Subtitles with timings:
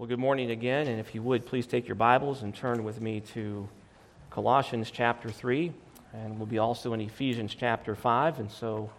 [0.00, 3.02] Well, good morning again, and if you would, please take your Bibles and turn with
[3.02, 3.68] me to
[4.30, 5.74] Colossians chapter 3,
[6.14, 8.90] and we'll be also in Ephesians chapter 5, and so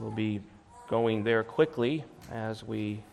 [0.00, 0.40] we'll be
[0.88, 2.02] going there quickly
[2.32, 3.04] as we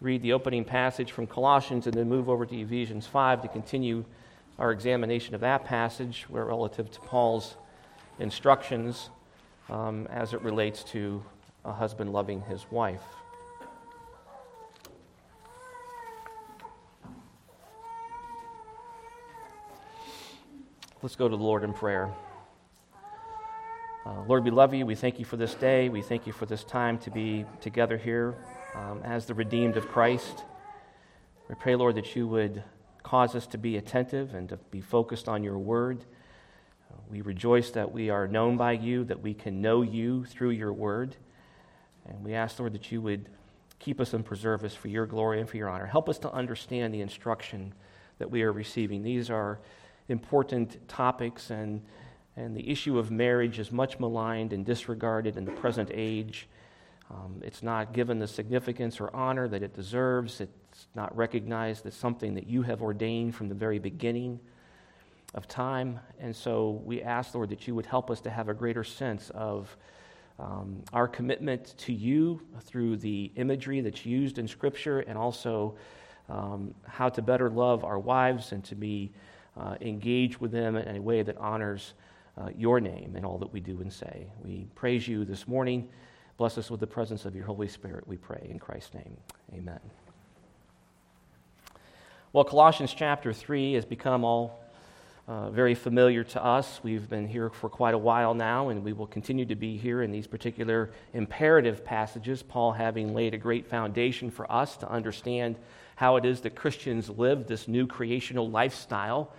[0.00, 4.02] read the opening passage from Colossians and then move over to Ephesians 5 to continue
[4.58, 7.56] our examination of that passage where relative to Paul's
[8.18, 9.10] instructions
[9.68, 11.22] um, as it relates to
[11.66, 13.17] a husband loving his wife.
[21.00, 22.12] Let's go to the Lord in prayer.
[24.04, 24.84] Uh, Lord, we love you.
[24.84, 25.88] We thank you for this day.
[25.88, 28.34] We thank you for this time to be together here
[28.74, 30.42] um, as the redeemed of Christ.
[31.48, 32.64] We pray, Lord, that you would
[33.04, 36.04] cause us to be attentive and to be focused on your word.
[36.90, 40.50] Uh, we rejoice that we are known by you, that we can know you through
[40.50, 41.14] your word.
[42.08, 43.28] And we ask, Lord, that you would
[43.78, 45.86] keep us and preserve us for your glory and for your honor.
[45.86, 47.72] Help us to understand the instruction
[48.18, 49.04] that we are receiving.
[49.04, 49.60] These are
[50.08, 51.82] important topics, and,
[52.36, 56.48] and the issue of marriage is much maligned and disregarded in the present age.
[57.10, 60.40] Um, it's not given the significance or honor that it deserves.
[60.40, 64.40] It's not recognized as something that you have ordained from the very beginning
[65.34, 66.00] of time.
[66.18, 69.30] And so we ask, Lord, that you would help us to have a greater sense
[69.30, 69.74] of
[70.38, 75.76] um, our commitment to you through the imagery that's used in Scripture and also
[76.28, 79.10] um, how to better love our wives and to be
[79.58, 81.94] uh, engage with them in a way that honors
[82.38, 84.26] uh, your name in all that we do and say.
[84.42, 85.88] We praise you this morning.
[86.36, 88.46] Bless us with the presence of your Holy Spirit, we pray.
[88.48, 89.16] In Christ's name,
[89.52, 89.80] amen.
[92.32, 94.60] Well, Colossians chapter 3 has become all
[95.26, 96.80] uh, very familiar to us.
[96.82, 100.02] We've been here for quite a while now, and we will continue to be here
[100.02, 105.56] in these particular imperative passages, Paul having laid a great foundation for us to understand
[105.96, 109.32] how it is that Christians live this new creational lifestyle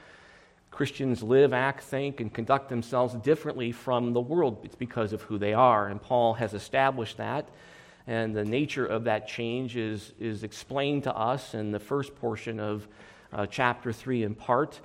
[0.72, 4.60] Christians live, act, think, and conduct themselves differently from the world.
[4.64, 5.88] It's because of who they are.
[5.88, 7.50] And Paul has established that.
[8.08, 12.60] And the nature of that change is, is explained to us in the first portion
[12.60, 12.88] of
[13.32, 14.80] uh, chapter 3 in part.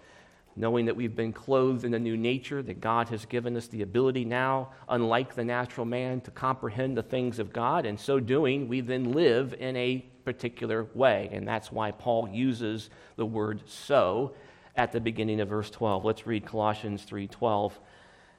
[0.56, 3.82] Knowing that we've been clothed in a new nature, that God has given us the
[3.82, 7.86] ability now, unlike the natural man, to comprehend the things of God.
[7.86, 11.28] And so doing, we then live in a particular way.
[11.32, 14.34] And that's why Paul uses the word so
[14.76, 16.04] at the beginning of verse 12.
[16.04, 17.78] Let's read Colossians 3:12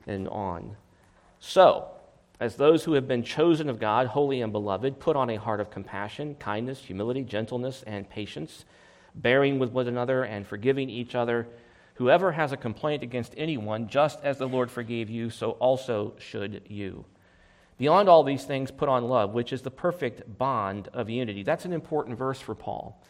[0.07, 0.75] and on.
[1.39, 1.87] So,
[2.39, 5.59] as those who have been chosen of God, holy and beloved, put on a heart
[5.59, 8.65] of compassion, kindness, humility, gentleness, and patience,
[9.15, 11.47] bearing with one another and forgiving each other.
[11.95, 16.63] Whoever has a complaint against anyone, just as the Lord forgave you, so also should
[16.67, 17.05] you.
[17.77, 21.43] Beyond all these things, put on love, which is the perfect bond of unity.
[21.43, 23.01] That's an important verse for Paul.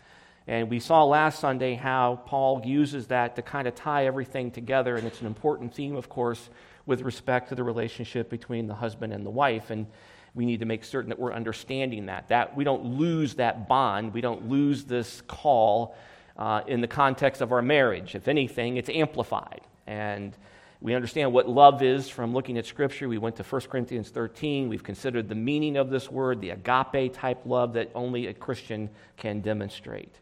[0.47, 4.95] And we saw last Sunday how Paul uses that to kind of tie everything together.
[4.95, 6.50] And it's an important theme, of course,
[6.85, 9.72] with respect to the relationship between the husband and the wife.
[9.72, 9.88] And
[10.35, 12.28] we need to make certain that we're understanding that.
[12.28, 15.95] That we don't lose that bond, we don't lose this call
[16.38, 18.13] uh, in the context of our marriage.
[18.13, 19.61] If anything, it's amplified.
[19.88, 20.35] And
[20.81, 23.07] we understand what love is from looking at Scripture.
[23.07, 24.69] We went to 1 Corinthians 13.
[24.69, 28.89] We've considered the meaning of this word, the agape type love that only a Christian
[29.17, 30.19] can demonstrate.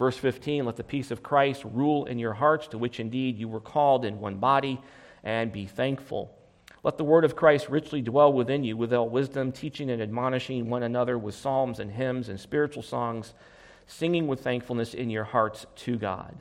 [0.00, 3.48] Verse 15 Let the peace of Christ rule in your hearts, to which indeed you
[3.48, 4.80] were called in one body,
[5.22, 6.34] and be thankful.
[6.82, 10.70] Let the word of Christ richly dwell within you with all wisdom, teaching and admonishing
[10.70, 13.34] one another with psalms and hymns and spiritual songs,
[13.86, 16.34] singing with thankfulness in your hearts to God.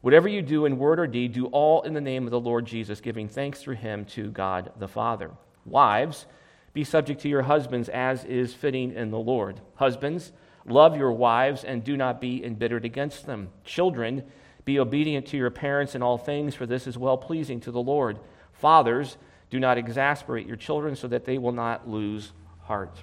[0.00, 2.64] Whatever you do in word or deed, do all in the name of the Lord
[2.64, 5.30] Jesus, giving thanks through him to God the Father.
[5.66, 6.24] Wives,
[6.72, 9.60] be subject to your husbands as is fitting in the Lord.
[9.74, 10.32] Husbands,
[10.66, 13.48] Love your wives and do not be embittered against them.
[13.64, 14.22] Children,
[14.64, 17.82] be obedient to your parents in all things, for this is well pleasing to the
[17.82, 18.18] Lord.
[18.52, 19.18] Fathers,
[19.50, 22.32] do not exasperate your children so that they will not lose
[22.62, 23.02] heart.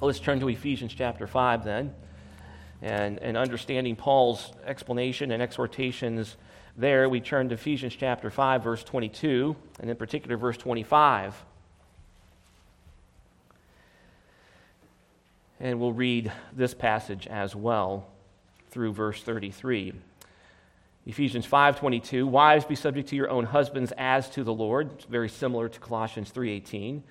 [0.00, 1.94] Let's turn to Ephesians chapter 5 then.
[2.82, 6.36] And, and understanding Paul's explanation and exhortations
[6.76, 11.34] there, we turn to Ephesians chapter 5, verse 22, and in particular, verse 25.
[15.58, 18.06] And we'll read this passage as well
[18.68, 19.94] through verse 33.
[21.06, 24.90] Ephesians 5:22 Wives be subject to your own husbands as to the Lord.
[24.94, 27.02] It's very similar to Colossians 3:18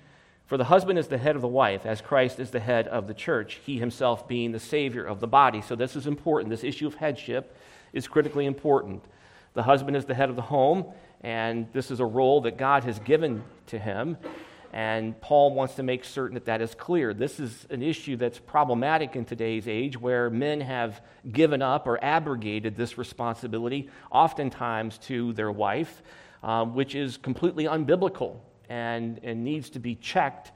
[0.44, 3.08] For the husband is the head of the wife as Christ is the head of
[3.08, 5.60] the church he himself being the savior of the body.
[5.60, 6.50] So this is important.
[6.50, 7.56] This issue of headship
[7.92, 9.02] is critically important.
[9.54, 12.84] The husband is the head of the home and this is a role that God
[12.84, 14.18] has given to him
[14.72, 17.14] And Paul wants to make certain that that is clear.
[17.14, 21.00] This is an issue that's problematic in today's age where men have
[21.32, 26.02] given up or abrogated this responsibility, oftentimes to their wife,
[26.42, 30.52] um, which is completely unbiblical and, and needs to be checked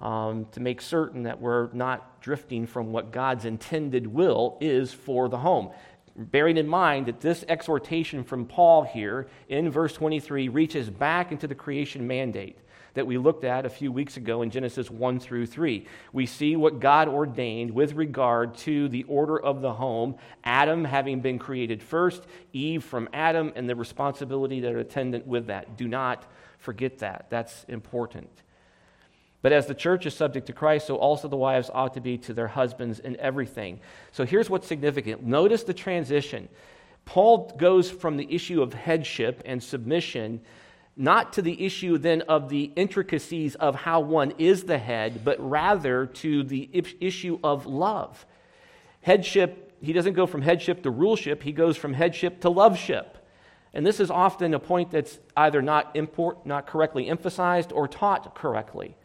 [0.00, 5.28] um, to make certain that we're not drifting from what God's intended will is for
[5.28, 5.70] the home.
[6.16, 11.48] Bearing in mind that this exhortation from Paul here in verse 23 reaches back into
[11.48, 12.58] the creation mandate
[12.94, 15.86] that we looked at a few weeks ago in Genesis 1 through 3.
[16.12, 21.20] We see what God ordained with regard to the order of the home, Adam having
[21.20, 25.76] been created first, Eve from Adam, and the responsibility that are attendant with that.
[25.76, 26.24] Do not
[26.58, 27.26] forget that.
[27.30, 28.30] That's important.
[29.42, 32.16] But as the church is subject to Christ, so also the wives ought to be
[32.18, 33.80] to their husbands in everything.
[34.10, 35.22] So here's what's significant.
[35.22, 36.48] Notice the transition.
[37.04, 40.40] Paul goes from the issue of headship and submission
[40.96, 45.38] not to the issue then of the intricacies of how one is the head, but
[45.38, 46.68] rather to the
[47.00, 48.24] issue of love.
[49.00, 53.06] Headship, he doesn't go from headship to ruleship, he goes from headship to loveship.
[53.72, 58.36] And this is often a point that's either not, import, not correctly emphasized or taught
[58.36, 58.96] correctly.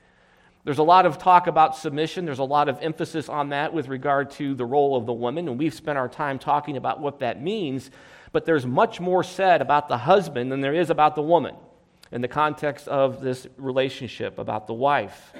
[0.64, 2.26] There's a lot of talk about submission.
[2.26, 5.48] There's a lot of emphasis on that with regard to the role of the woman,
[5.48, 7.90] and we've spent our time talking about what that means.
[8.32, 11.56] But there's much more said about the husband than there is about the woman
[12.12, 15.34] in the context of this relationship, about the wife.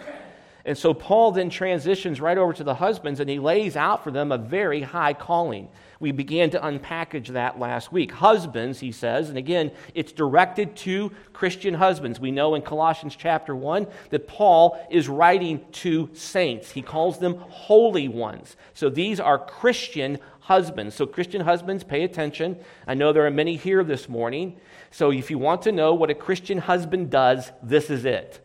[0.66, 4.12] And so Paul then transitions right over to the husbands and he lays out for
[4.12, 5.70] them a very high calling.
[6.00, 8.12] We began to unpackage that last week.
[8.12, 12.20] Husbands, he says, and again, it's directed to Christian husbands.
[12.20, 16.72] We know in Colossians chapter 1 that Paul is writing to saints.
[16.72, 18.56] He calls them holy ones.
[18.74, 20.20] So these are Christian
[20.50, 20.96] husbands.
[20.96, 22.58] So, Christian husbands, pay attention.
[22.88, 24.58] I know there are many here this morning.
[24.92, 28.40] So, if you want to know what a Christian husband does, this is it.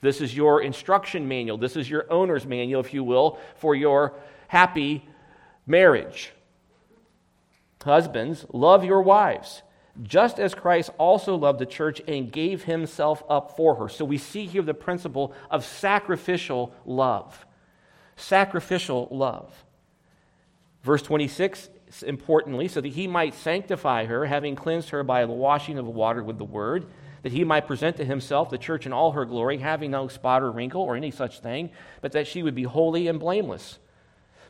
[0.00, 1.56] This is your instruction manual.
[1.56, 4.14] This is your owner's manual, if you will, for your
[4.48, 5.08] happy
[5.66, 6.32] marriage.
[7.82, 9.62] Husbands, love your wives,
[10.02, 13.88] just as Christ also loved the church and gave himself up for her.
[13.88, 17.46] So we see here the principle of sacrificial love.
[18.16, 19.64] Sacrificial love.
[20.82, 21.70] Verse 26,
[22.00, 26.22] importantly, so that he might sanctify her, having cleansed her by the washing of water
[26.22, 26.86] with the word
[27.22, 30.42] that he might present to himself the church in all her glory, having no spot
[30.42, 33.78] or wrinkle or any such thing, but that she would be holy and blameless.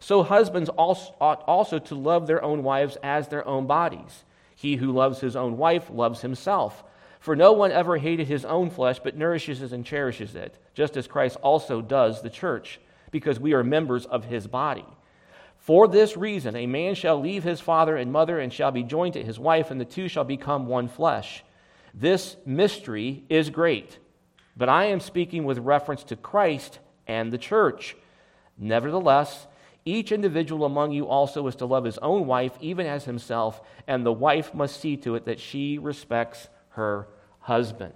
[0.00, 4.24] So husbands also ought also to love their own wives as their own bodies.
[4.56, 6.82] He who loves his own wife loves himself.
[7.20, 11.06] For no one ever hated his own flesh, but nourishes and cherishes it, just as
[11.06, 12.80] Christ also does the church,
[13.12, 14.84] because we are members of his body.
[15.62, 19.14] For this reason, a man shall leave his father and mother and shall be joined
[19.14, 21.44] to his wife, and the two shall become one flesh.
[21.94, 24.00] This mystery is great,
[24.56, 27.94] but I am speaking with reference to Christ and the church.
[28.58, 29.46] Nevertheless,
[29.84, 34.04] each individual among you also is to love his own wife, even as himself, and
[34.04, 37.06] the wife must see to it that she respects her
[37.38, 37.94] husband.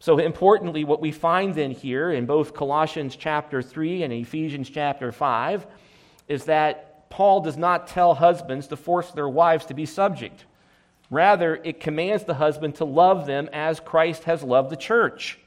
[0.00, 5.12] So, importantly, what we find then here in both Colossians chapter 3 and Ephesians chapter
[5.12, 5.66] 5
[6.30, 10.44] is that Paul does not tell husbands to force their wives to be subject.
[11.10, 15.40] Rather, it commands the husband to love them as Christ has loved the church.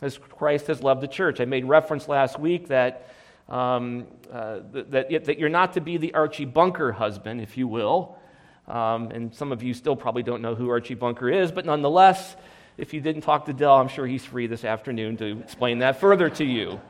[0.00, 1.42] As Christ has loved the church.
[1.42, 3.06] I made reference last week that,
[3.50, 8.16] um, uh, that, that you're not to be the Archie Bunker husband, if you will.
[8.66, 12.34] Um, and some of you still probably don't know who Archie Bunker is, but nonetheless,
[12.78, 16.00] if you didn't talk to Dell, I'm sure he's free this afternoon to explain that
[16.00, 16.80] further to you.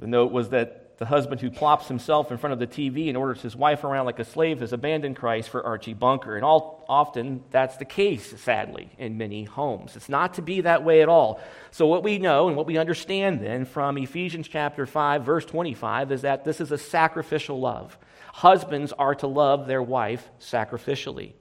[0.00, 3.16] The note was that the husband who plops himself in front of the TV and
[3.16, 6.36] orders his wife around like a slave has abandoned Christ for Archie Bunker.
[6.36, 9.96] And all, often that's the case, sadly, in many homes.
[9.96, 11.40] It's not to be that way at all.
[11.70, 16.12] So, what we know and what we understand then from Ephesians chapter 5, verse 25,
[16.12, 17.96] is that this is a sacrificial love.
[18.34, 21.32] Husbands are to love their wife sacrificially.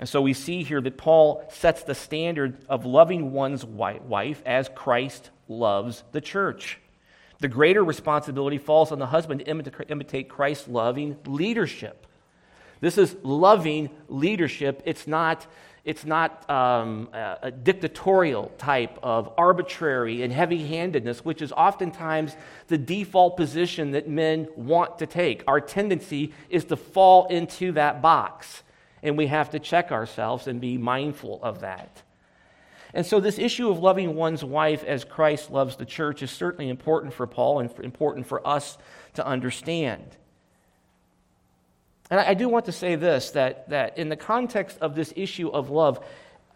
[0.00, 4.68] And so we see here that Paul sets the standard of loving one's wife as
[4.74, 6.78] Christ loves the church.
[7.40, 12.06] The greater responsibility falls on the husband to imitate Christ's loving leadership.
[12.80, 14.82] This is loving leadership.
[14.84, 15.46] It's not,
[15.84, 22.36] it's not um, a, dictatorial type of arbitrary and heavy handedness, which is oftentimes
[22.68, 25.42] the default position that men want to take.
[25.46, 28.62] Our tendency is to fall into that box,
[29.02, 32.02] and we have to check ourselves and be mindful of that.
[32.94, 36.70] And so, this issue of loving one's wife as Christ loves the church is certainly
[36.70, 38.78] important for Paul and important for us
[39.14, 40.16] to understand.
[42.10, 45.48] And I, do want to say this that, that in the context of this issue
[45.48, 46.02] of love,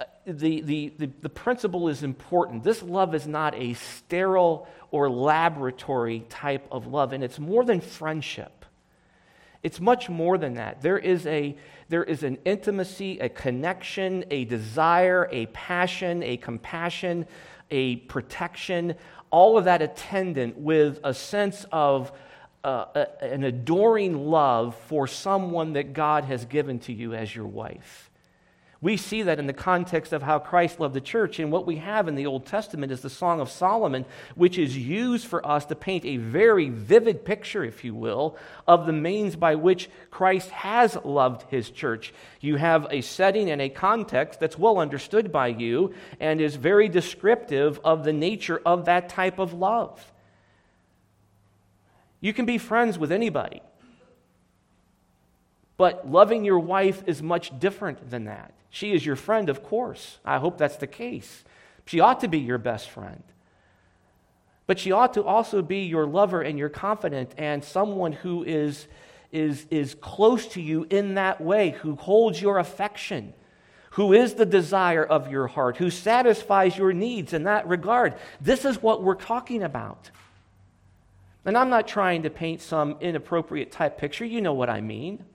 [0.00, 2.64] uh, the, the, the, the, principle is important.
[2.64, 7.82] This love is not a sterile or laboratory type of love, and it's more than
[7.82, 8.61] friendship.
[9.62, 10.82] It's much more than that.
[10.82, 11.56] There is, a,
[11.88, 17.26] there is an intimacy, a connection, a desire, a passion, a compassion,
[17.70, 18.94] a protection,
[19.30, 22.12] all of that attendant with a sense of
[22.64, 27.46] uh, a, an adoring love for someone that God has given to you as your
[27.46, 28.10] wife.
[28.82, 31.38] We see that in the context of how Christ loved the church.
[31.38, 34.76] And what we have in the Old Testament is the Song of Solomon, which is
[34.76, 38.36] used for us to paint a very vivid picture, if you will,
[38.66, 42.12] of the means by which Christ has loved his church.
[42.40, 46.88] You have a setting and a context that's well understood by you and is very
[46.88, 50.12] descriptive of the nature of that type of love.
[52.20, 53.62] You can be friends with anybody.
[55.76, 58.52] But loving your wife is much different than that.
[58.74, 60.18] She is your friend, of course.
[60.24, 61.44] I hope that's the case.
[61.84, 63.22] She ought to be your best friend.
[64.66, 68.88] But she ought to also be your lover and your confidant and someone who is,
[69.30, 73.34] is, is close to you in that way, who holds your affection,
[73.90, 78.14] who is the desire of your heart, who satisfies your needs in that regard.
[78.40, 80.10] This is what we're talking about.
[81.44, 84.24] And I'm not trying to paint some inappropriate type picture.
[84.24, 85.26] You know what I mean.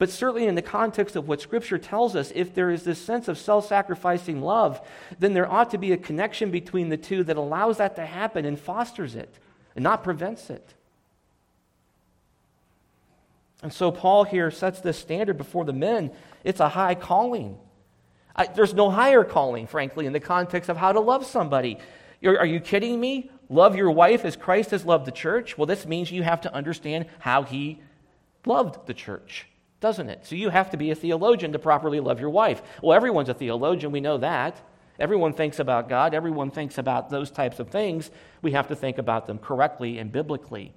[0.00, 3.28] But certainly, in the context of what Scripture tells us, if there is this sense
[3.28, 4.80] of self sacrificing love,
[5.18, 8.46] then there ought to be a connection between the two that allows that to happen
[8.46, 9.28] and fosters it
[9.76, 10.72] and not prevents it.
[13.62, 16.12] And so, Paul here sets this standard before the men.
[16.44, 17.58] It's a high calling.
[18.34, 21.76] I, there's no higher calling, frankly, in the context of how to love somebody.
[22.22, 23.30] You're, are you kidding me?
[23.50, 25.58] Love your wife as Christ has loved the church?
[25.58, 27.80] Well, this means you have to understand how he
[28.46, 29.46] loved the church
[29.80, 30.26] doesn't it?
[30.26, 32.62] So you have to be a theologian to properly love your wife.
[32.82, 34.60] Well, everyone's a theologian, we know that.
[34.98, 38.10] Everyone thinks about God, everyone thinks about those types of things.
[38.42, 40.74] We have to think about them correctly and biblically.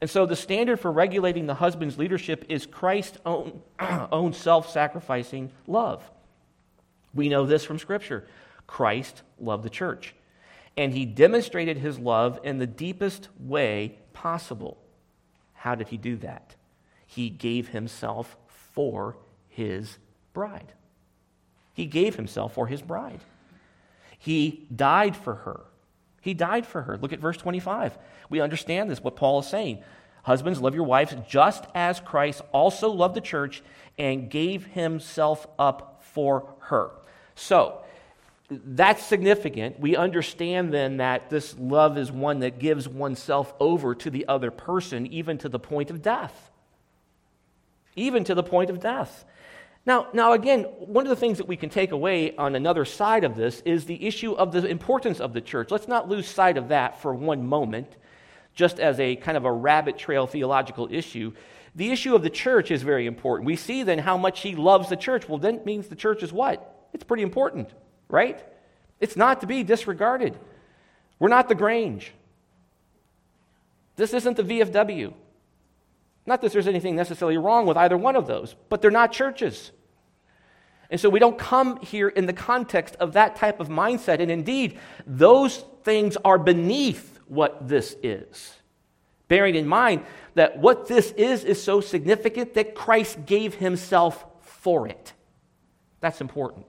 [0.00, 5.50] And so the standard for regulating the husband's leadership is Christ's own, own self sacrificing
[5.66, 6.02] love.
[7.14, 8.26] We know this from Scripture.
[8.66, 10.14] Christ loved the church,
[10.76, 14.78] and he demonstrated his love in the deepest way possible.
[15.52, 16.54] How did he do that?
[17.14, 18.36] He gave himself
[18.72, 19.16] for
[19.48, 19.98] his
[20.32, 20.72] bride.
[21.72, 23.20] He gave himself for his bride.
[24.18, 25.60] He died for her.
[26.20, 26.98] He died for her.
[26.98, 27.96] Look at verse 25.
[28.30, 29.84] We understand this, what Paul is saying.
[30.24, 33.62] Husbands, love your wives just as Christ also loved the church
[33.96, 36.90] and gave himself up for her.
[37.36, 37.80] So,
[38.50, 39.78] that's significant.
[39.78, 44.50] We understand then that this love is one that gives oneself over to the other
[44.50, 46.50] person, even to the point of death
[47.96, 49.24] even to the point of death.
[49.86, 53.22] Now, now, again, one of the things that we can take away on another side
[53.22, 55.70] of this is the issue of the importance of the church.
[55.70, 57.96] Let's not lose sight of that for one moment,
[58.54, 61.32] just as a kind of a rabbit trail theological issue.
[61.74, 63.46] The issue of the church is very important.
[63.46, 65.28] We see then how much he loves the church.
[65.28, 66.88] Well, then it means the church is what?
[66.94, 67.68] It's pretty important,
[68.08, 68.42] right?
[69.00, 70.38] It's not to be disregarded.
[71.18, 72.12] We're not the Grange.
[73.96, 75.12] This isn't the VFW.
[76.26, 79.72] Not that there's anything necessarily wrong with either one of those, but they're not churches.
[80.90, 84.20] And so we don't come here in the context of that type of mindset.
[84.20, 88.54] And indeed, those things are beneath what this is.
[89.28, 90.04] Bearing in mind
[90.34, 95.12] that what this is is so significant that Christ gave himself for it.
[96.00, 96.66] That's important.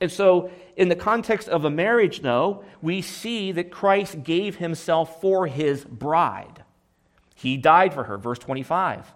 [0.00, 5.20] And so, in the context of a marriage, though, we see that Christ gave himself
[5.20, 6.64] for his bride.
[7.36, 9.12] He died for her, verse 25.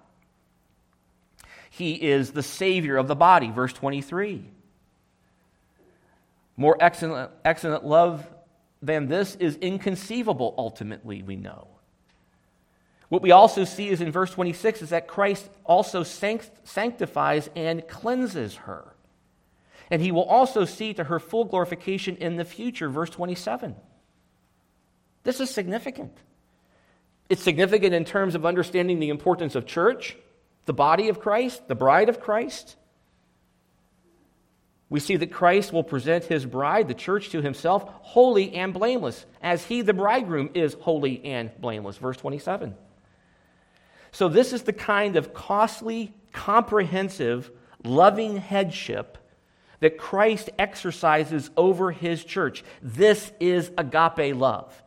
[1.71, 4.45] He is the Savior of the body, verse 23.
[6.57, 8.27] More excellent, excellent love
[8.83, 11.69] than this is inconceivable, ultimately, we know.
[13.09, 18.57] What we also see is in verse 26 is that Christ also sanctifies and cleanses
[18.57, 18.95] her.
[19.91, 23.75] And he will also see to her full glorification in the future, verse 27.
[25.25, 26.17] This is significant.
[27.30, 30.16] It's significant in terms of understanding the importance of church,
[30.66, 32.76] the body of Christ, the bride of Christ.
[34.88, 39.25] We see that Christ will present his bride, the church, to himself, holy and blameless,
[39.40, 41.96] as he, the bridegroom, is holy and blameless.
[41.99, 42.75] Verse 27.
[44.10, 47.52] So, this is the kind of costly, comprehensive,
[47.84, 49.18] loving headship
[49.78, 52.64] that Christ exercises over his church.
[52.82, 54.82] This is agape love.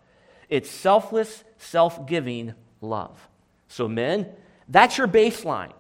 [0.50, 3.28] It's selfless, self giving love.
[3.68, 4.28] So, men,
[4.70, 5.74] That's your baseline.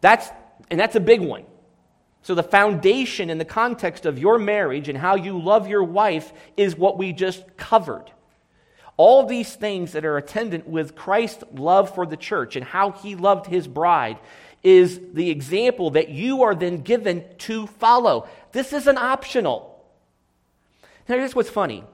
[0.00, 0.28] That's,
[0.70, 1.44] and that's a big one.
[2.22, 6.32] So, the foundation in the context of your marriage and how you love your wife
[6.56, 8.10] is what we just covered.
[8.96, 13.16] All these things that are attendant with Christ's love for the church and how he
[13.16, 14.18] loved his bride
[14.62, 18.28] is the example that you are then given to follow.
[18.52, 19.84] This isn't optional.
[21.08, 21.84] Now, here's what's funny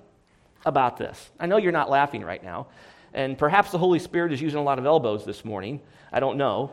[0.65, 1.31] about this.
[1.39, 2.67] I know you're not laughing right now,
[3.15, 5.81] and perhaps the Holy Spirit is using a lot of elbows this morning.
[6.13, 6.73] I don't know.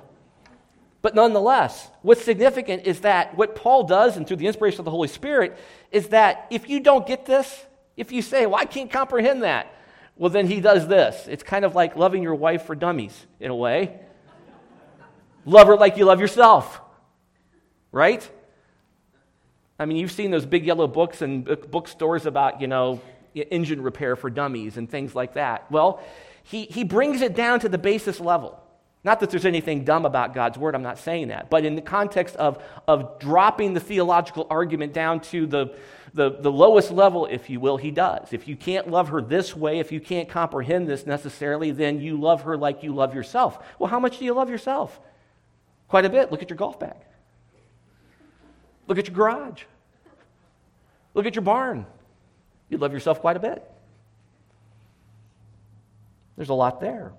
[1.02, 4.92] But nonetheless, what's significant is that what Paul does, and through the inspiration of the
[4.92, 5.58] Holy Spirit,
[5.92, 7.66] is that if you don't get this,
[7.96, 9.72] if you say, Well, I can't comprehend that,
[10.18, 11.28] well, then he does this.
[11.28, 14.00] It's kind of like loving your wife for dummies, in a way.
[15.46, 16.82] love her like you love yourself,
[17.92, 18.28] right?
[19.78, 23.02] I mean, you've seen those big yellow books and bookstores about, you know,
[23.36, 25.70] engine repair for dummies and things like that.
[25.72, 26.02] Well,
[26.44, 28.62] he, he brings it down to the basis level.
[29.04, 31.50] Not that there's anything dumb about God's word, I'm not saying that.
[31.52, 35.78] But in the context of, of dropping the theological argument down to the,
[36.16, 38.34] the, the lowest level, if you will, he does.
[38.34, 42.20] If you can't love her this way, if you can't comprehend this necessarily, then you
[42.20, 43.64] love her like you love yourself.
[43.78, 45.00] Well, how much do you love yourself?
[45.88, 46.32] Quite a bit.
[46.32, 46.98] Look at your golf bag.
[48.88, 49.64] Look at your garage.
[51.14, 51.86] Look at your barn.
[52.76, 53.64] You love yourself quite a bit.
[56.36, 57.14] There's a lot there.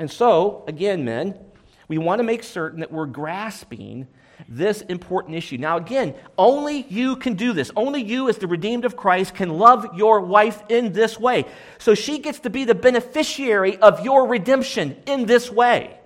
[0.00, 1.38] And so, again, men,
[1.86, 4.08] we want to make certain that we're grasping
[4.48, 5.58] this important issue.
[5.58, 7.70] Now, again, only you can do this.
[7.76, 11.44] Only you, as the redeemed of Christ, can love your wife in this way.
[11.78, 16.00] So she gets to be the beneficiary of your redemption in this way.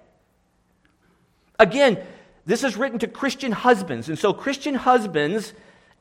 [1.59, 2.04] Again,
[2.45, 4.11] this is written to Christian husbands.
[4.11, 5.54] And so, Christian husbands,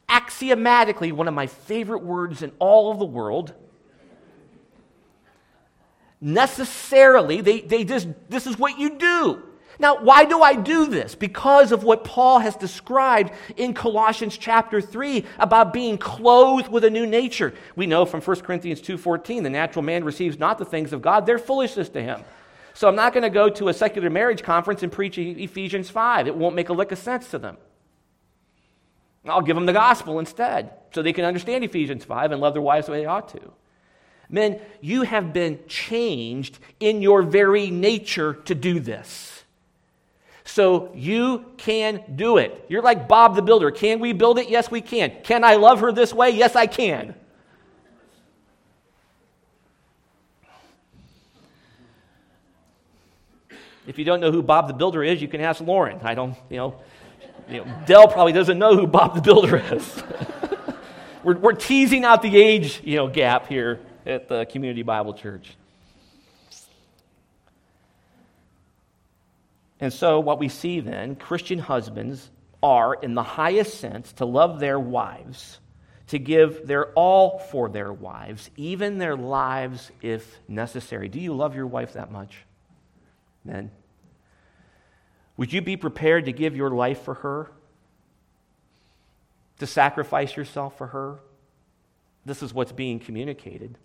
[0.10, 3.54] axiomatically, one of my favorite words in all of the world,
[6.20, 9.44] necessarily, they, they just, this is what you do.
[9.82, 11.16] Now, why do I do this?
[11.16, 16.90] Because of what Paul has described in Colossians chapter 3 about being clothed with a
[16.90, 17.54] new nature.
[17.78, 21.26] We know from 1 Corinthians 2:14 the natural man receives not the things of God,
[21.26, 22.26] they're foolishness to him.
[22.74, 26.28] So I'm not going to go to a secular marriage conference and preach Ephesians 5.
[26.28, 27.58] It won't make a lick of sense to them.
[29.26, 32.62] I'll give them the gospel instead so they can understand Ephesians 5 and love their
[32.62, 33.52] wives the way they ought to.
[34.30, 39.44] Men, you have been changed in your very nature to do this.
[40.46, 42.66] So you can do it.
[42.70, 43.72] You're like Bob the Builder.
[43.72, 44.50] Can we build it?
[44.50, 45.12] Yes, we can.
[45.24, 46.32] Can I love her this way?
[46.32, 47.16] Yes, I can.
[53.86, 56.00] If you don't know who Bob the Builder is, you can ask Lauren.
[56.04, 56.80] I don't, you know,
[57.50, 60.04] you know Dell probably doesn't know who Bob the Builder is.
[61.24, 65.56] we're, we're teasing out the age, you know, gap here at the Community Bible Church.
[69.80, 72.30] And so, what we see then, Christian husbands
[72.62, 75.60] are, in the highest sense, to love their wives,
[76.08, 81.08] to give their all for their wives, even their lives if necessary.
[81.08, 82.36] Do you love your wife that much?
[83.46, 83.72] Men?
[85.40, 87.50] Would you be prepared to give your life for her?
[89.60, 91.20] To sacrifice yourself for her?
[92.26, 93.78] This is what's being communicated.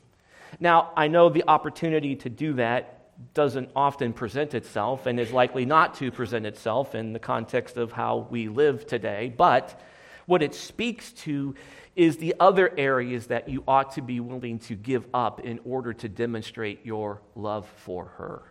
[0.58, 5.64] Now, I know the opportunity to do that doesn't often present itself and is likely
[5.64, 9.80] not to present itself in the context of how we live today, but
[10.26, 11.54] what it speaks to
[11.94, 15.92] is the other areas that you ought to be willing to give up in order
[15.92, 18.42] to demonstrate your love for her.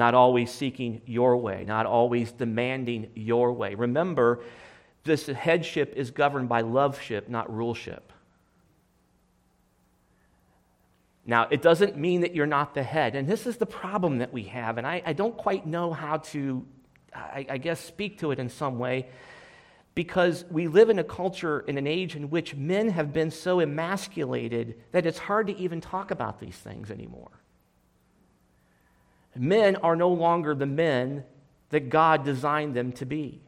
[0.00, 3.74] Not always seeking your way, not always demanding your way.
[3.74, 4.40] Remember,
[5.04, 8.00] this headship is governed by loveship, not ruleship.
[11.26, 13.14] Now, it doesn't mean that you're not the head.
[13.14, 14.78] And this is the problem that we have.
[14.78, 16.64] And I, I don't quite know how to,
[17.14, 19.06] I, I guess, speak to it in some way
[19.94, 23.60] because we live in a culture, in an age in which men have been so
[23.60, 27.39] emasculated that it's hard to even talk about these things anymore.
[29.36, 31.24] Men are no longer the men
[31.70, 33.40] that God designed them to be,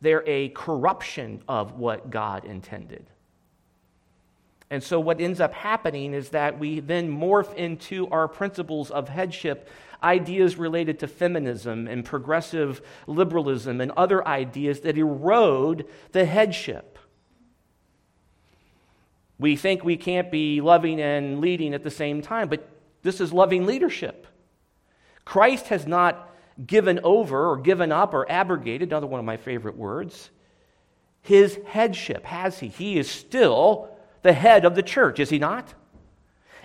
[0.00, 3.06] they're a corruption of what God intended.
[4.70, 9.08] And so, what ends up happening is that we then morph into our principles of
[9.08, 9.68] headship
[10.02, 16.98] ideas related to feminism and progressive liberalism and other ideas that erode the headship.
[19.38, 22.68] We think we can't be loving and leading at the same time, but
[23.02, 24.26] this is loving leadership.
[25.24, 26.30] Christ has not
[26.66, 30.30] given over or given up or abrogated, another one of my favorite words,
[31.22, 32.68] his headship, has he?
[32.68, 33.88] He is still
[34.22, 35.74] the head of the church, is he not?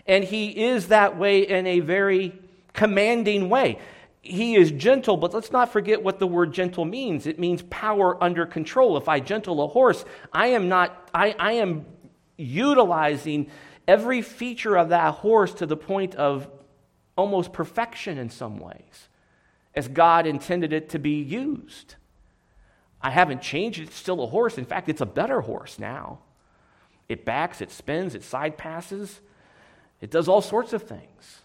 [0.06, 2.38] And he is that way in a very
[2.74, 3.80] commanding way.
[4.22, 7.26] He is gentle, but let's not forget what the word gentle means.
[7.26, 8.98] It means power under control.
[8.98, 11.86] If I gentle a horse, I am not, I, I am
[12.38, 13.50] utilizing
[13.88, 16.48] every feature of that horse to the point of
[17.20, 19.10] almost perfection in some ways,
[19.76, 21.96] as God intended it to be used.
[23.02, 24.58] I haven't changed it, it's still a horse.
[24.58, 26.20] In fact, it's a better horse now.
[27.08, 29.20] It backs, it spins, it side passes,
[30.02, 31.42] it does all sorts of things.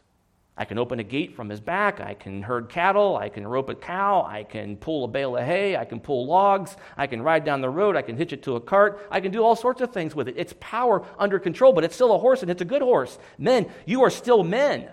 [0.57, 2.01] I can open a gate from his back.
[2.01, 3.17] I can herd cattle.
[3.17, 4.25] I can rope a cow.
[4.25, 5.77] I can pull a bale of hay.
[5.77, 6.77] I can pull logs.
[6.97, 7.97] I can ride down the road.
[7.97, 9.05] I can hitch it to a cart.
[9.11, 10.37] I can do all sorts of things with it.
[10.39, 13.19] It's power under control, but it's still a horse and it's a good horse.
[13.37, 14.89] Men, you are still men.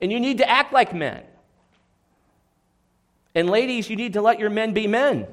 [0.00, 1.22] And you need to act like men.
[3.34, 5.26] And ladies, you need to let your men be men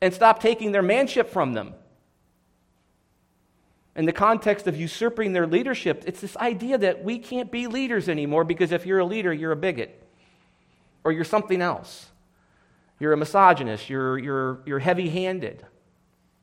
[0.00, 1.74] and stop taking their manship from them
[3.96, 8.08] in the context of usurping their leadership, it's this idea that we can't be leaders
[8.08, 10.02] anymore because if you're a leader, you're a bigot
[11.04, 12.08] or you're something else.
[12.98, 15.66] You're a misogynist, you're, you're, you're heavy handed.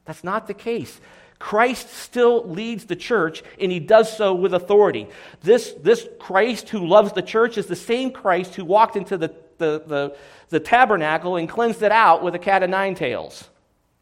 [0.05, 0.99] That's not the case.
[1.39, 5.07] Christ still leads the church, and he does so with authority.
[5.41, 9.33] This, this Christ who loves the church is the same Christ who walked into the,
[9.59, 10.17] the, the,
[10.49, 13.49] the tabernacle and cleansed it out with a cat of nine tails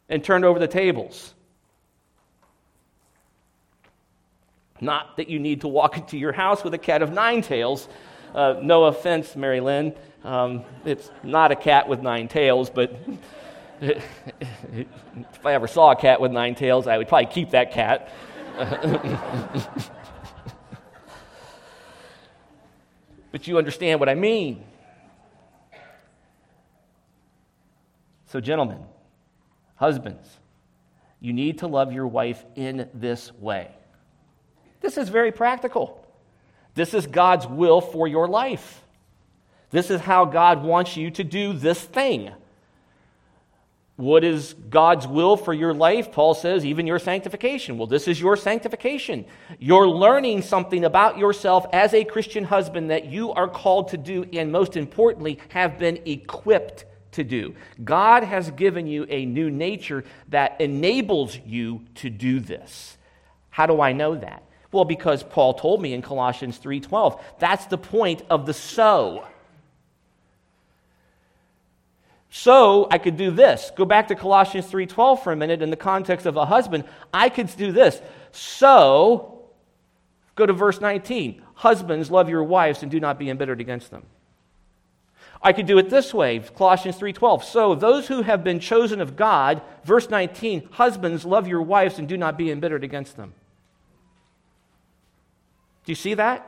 [0.08, 1.34] and turned over the tables.
[4.80, 7.88] Not that you need to walk into your house with a cat of nine tails.
[8.34, 9.94] Uh, no offense, Mary Lynn.
[10.24, 12.98] Um, it's not a cat with nine tails, but
[13.82, 18.10] if I ever saw a cat with nine tails, I would probably keep that cat.
[23.32, 24.64] but you understand what I mean.
[28.28, 28.80] So, gentlemen,
[29.76, 30.28] husbands,
[31.20, 33.72] you need to love your wife in this way.
[34.82, 36.06] This is very practical.
[36.76, 38.82] This is God's will for your life.
[39.72, 42.32] This is how God wants you to do this thing.
[43.98, 46.12] What is God's will for your life?
[46.12, 47.78] Paul says, even your sanctification.
[47.78, 49.26] Well, this is your sanctification.
[49.58, 54.26] You're learning something about yourself as a Christian husband that you are called to do,
[54.34, 57.56] and most importantly, have been equipped to do.
[57.84, 62.98] God has given you a new nature that enables you to do this.
[63.50, 64.44] How do I know that?
[64.74, 67.22] Well, because Paul told me in Colossians 3:12.
[67.40, 69.24] That's the point of the so.
[72.38, 73.72] So I could do this.
[73.78, 76.84] Go back to Colossians 3:12 for a minute in the context of a husband.
[77.14, 78.02] I could do this.
[78.34, 79.46] So
[80.36, 81.42] go to verse 19.
[81.54, 84.06] Husbands, love your wives and do not be embittered against them.
[85.42, 87.42] I could do it this way, Colossians 3:12.
[87.42, 92.06] So those who have been chosen of God, verse 19, husbands, love your wives and
[92.06, 93.34] do not be embittered against them.
[95.86, 96.46] Do you see that?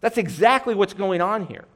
[0.00, 1.66] That's exactly what's going on here.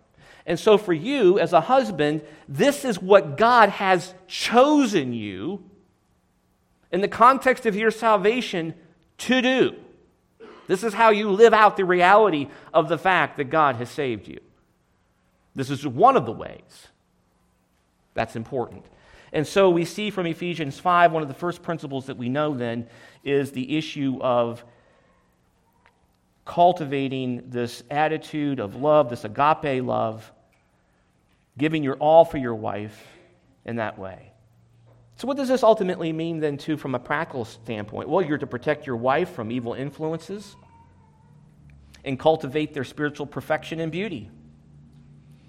[0.48, 5.62] And so, for you as a husband, this is what God has chosen you
[6.90, 8.72] in the context of your salvation
[9.18, 9.76] to do.
[10.66, 14.26] This is how you live out the reality of the fact that God has saved
[14.26, 14.40] you.
[15.54, 16.88] This is one of the ways
[18.14, 18.86] that's important.
[19.34, 22.54] And so we see from Ephesians 5, one of the first principles that we know
[22.54, 22.88] then
[23.22, 24.64] is the issue of
[26.46, 30.32] cultivating this attitude of love, this agape love,
[31.58, 33.06] giving your all for your wife
[33.64, 34.32] in that way.
[35.16, 38.08] So, what does this ultimately mean then, too, from a practical standpoint?
[38.08, 40.54] Well, you're to protect your wife from evil influences
[42.04, 44.30] and cultivate their spiritual perfection and beauty.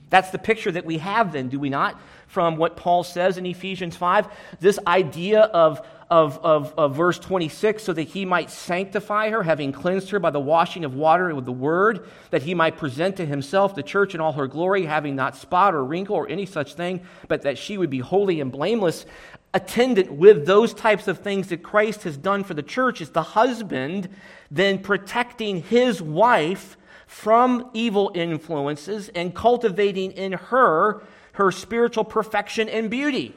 [0.10, 2.02] That's the picture that we have, then, do we not?
[2.26, 4.28] From what Paul says in Ephesians 5,
[4.60, 9.72] this idea of of, of, of verse 26 so that he might sanctify her, having
[9.72, 13.26] cleansed her by the washing of water with the word, that he might present to
[13.26, 16.74] himself the church in all her glory, having not spot or wrinkle or any such
[16.74, 19.06] thing, but that she would be holy and blameless.
[19.54, 23.24] Attendant with those types of things that Christ has done for the church is the
[23.24, 24.10] husband
[24.52, 31.02] then protecting his wife from evil influences and cultivating in her
[31.34, 33.34] her spiritual perfection and beauty.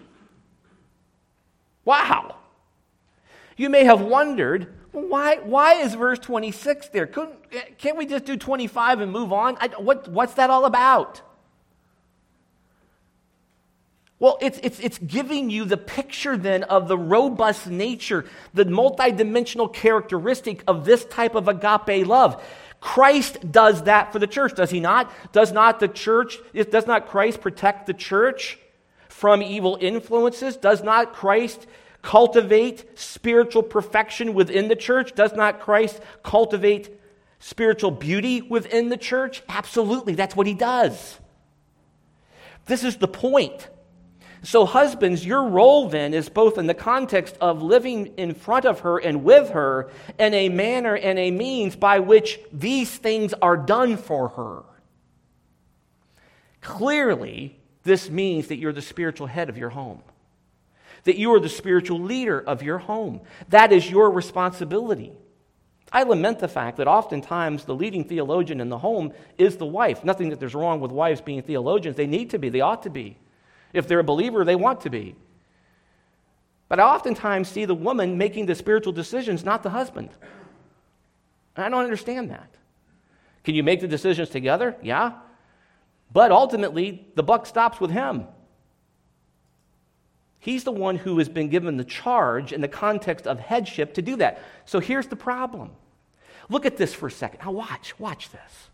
[1.85, 2.37] Wow.
[3.62, 7.07] You may have wondered, why, why is verse 26 there?
[7.07, 7.38] Couldn't,
[7.79, 9.57] can't we just do 25 and move on?
[9.61, 11.22] I, what, what's that all about?
[14.18, 19.72] Well, it's, it's, it's giving you the picture then of the robust nature, the multidimensional
[19.72, 22.42] characteristic of this type of agape love.
[22.81, 25.09] Christ does that for the church, does he not?
[25.31, 28.59] Does not the church, does not Christ protect the church
[29.09, 30.57] from evil influences?
[30.57, 31.64] Does not Christ
[32.03, 35.15] cultivate spiritual perfection within the church?
[35.15, 37.01] Does not Christ cultivate
[37.38, 39.43] spiritual beauty within the church?
[39.49, 41.19] Absolutely, that's what he does.
[42.67, 43.69] This is the point.
[44.45, 48.81] So, husbands, your role then is both in the context of living in front of
[48.81, 49.88] her and with her
[50.19, 54.65] in a manner and a means by which these things are done for her.
[56.61, 60.03] Clearly, this means that you're the spiritual head of your home,
[61.05, 63.21] that you are the spiritual leader of your home.
[63.49, 65.12] That is your responsibility.
[65.93, 70.05] I lament the fact that oftentimes the leading theologian in the home is the wife.
[70.05, 71.97] Nothing that there's wrong with wives being theologians.
[71.97, 73.19] They need to be, they ought to be.
[73.73, 75.15] If they're a believer, they want to be.
[76.69, 80.09] But I oftentimes see the woman making the spiritual decisions, not the husband.
[81.57, 82.49] And I don't understand that.
[83.45, 84.77] Can you make the decisions together?
[84.83, 85.12] Yeah.
[86.11, 88.27] But ultimately, the buck stops with him.
[90.42, 94.02] He's the one who has been given the charge in the context of headship to
[94.02, 94.42] do that.
[94.64, 95.70] So here's the problem.
[96.48, 97.38] Look at this for a second.
[97.44, 98.70] Now, watch, watch this.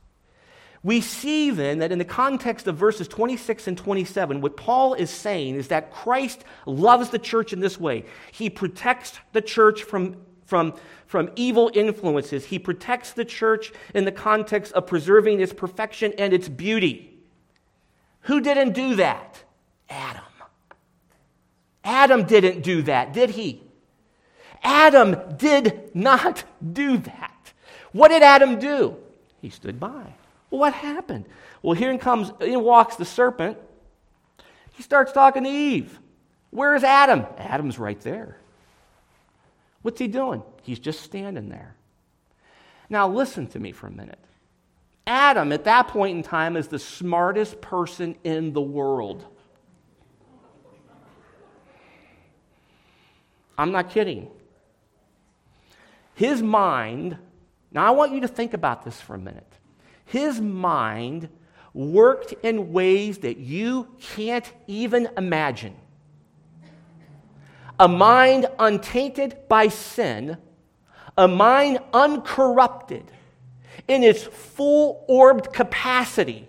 [0.82, 5.10] We see then that in the context of verses 26 and 27, what Paul is
[5.10, 8.06] saying is that Christ loves the church in this way.
[8.32, 10.72] He protects the church from, from,
[11.04, 16.32] from evil influences, he protects the church in the context of preserving its perfection and
[16.32, 17.14] its beauty.
[18.22, 19.44] Who didn't do that?
[19.90, 20.22] Adam.
[21.84, 23.62] Adam didn't do that, did he?
[24.62, 27.52] Adam did not do that.
[27.92, 28.96] What did Adam do?
[29.40, 30.14] He stood by.
[30.50, 31.26] Well, what happened?
[31.62, 33.58] Well, here comes, in walks the serpent.
[34.72, 35.98] He starts talking to Eve.
[36.50, 37.26] Where is Adam?
[37.36, 38.38] Adam's right there.
[39.82, 40.42] What's he doing?
[40.62, 41.74] He's just standing there.
[42.90, 44.18] Now, listen to me for a minute.
[45.06, 49.24] Adam, at that point in time, is the smartest person in the world.
[53.58, 54.30] I'm not kidding.
[56.14, 57.18] His mind,
[57.72, 59.44] now I want you to think about this for a minute
[60.08, 61.28] his mind
[61.74, 65.76] worked in ways that you can't even imagine.
[67.78, 70.38] A mind untainted by sin,
[71.16, 73.04] a mind uncorrupted
[73.86, 76.48] in its full orbed capacity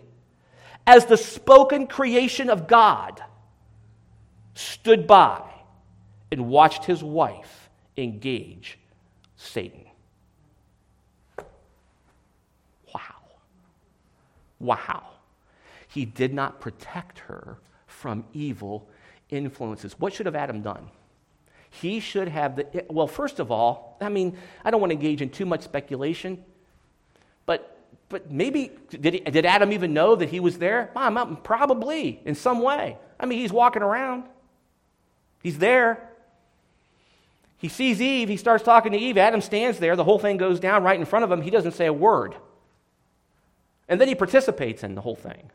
[0.88, 3.22] as the spoken creation of God,
[4.56, 5.44] stood by
[6.32, 8.78] and watched his wife engage
[9.36, 9.86] Satan.
[12.94, 13.02] Wow.
[14.60, 15.04] Wow.
[15.88, 18.88] He did not protect her from evil
[19.30, 20.00] influences.
[20.00, 20.90] What should have Adam done?
[21.70, 25.22] He should have the well, first of all, I mean, I don't want to engage
[25.22, 26.44] in too much speculation,
[27.46, 27.78] but
[28.10, 30.90] but maybe did, he, did Adam even know that he was there?
[30.96, 32.98] Mom, probably in some way.
[33.20, 34.24] I mean, he's walking around.
[35.44, 36.09] He's there.
[37.60, 38.30] He sees Eve.
[38.30, 39.18] He starts talking to Eve.
[39.18, 39.96] Adam stands there.
[39.96, 41.42] The whole thing goes down right in front of him.
[41.42, 42.34] He doesn't say a word.
[43.90, 45.52] And then he participates in the whole thing,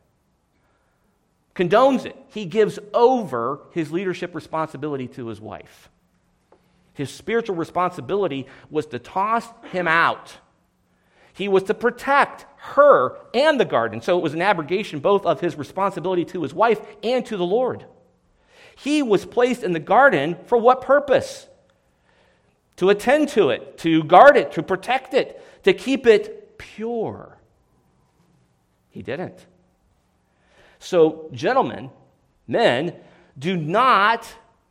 [1.56, 2.16] condones it.
[2.28, 5.88] He gives over his leadership responsibility to his wife.
[6.92, 10.36] His spiritual responsibility was to toss him out.
[11.32, 14.02] He was to protect her and the garden.
[14.02, 17.46] So it was an abrogation both of his responsibility to his wife and to the
[17.46, 17.86] Lord.
[18.76, 21.46] He was placed in the garden for what purpose?
[22.76, 27.38] To attend to it, to guard it, to protect it, to keep it pure.
[28.90, 29.46] He didn't.
[30.78, 31.90] So, gentlemen,
[32.46, 32.94] men,
[33.38, 34.26] do not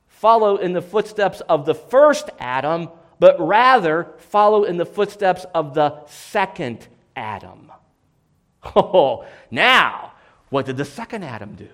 [0.08, 2.90] follow in the footsteps of the first Adam,
[3.20, 7.72] but rather follow in the footsteps of the second Adam.
[8.78, 10.14] Oh, now,
[10.50, 11.68] what did the second Adam do?